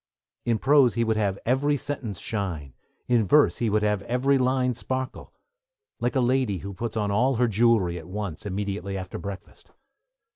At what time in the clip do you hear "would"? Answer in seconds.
1.03-1.17, 3.69-3.83